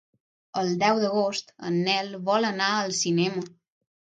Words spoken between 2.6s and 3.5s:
al cinema.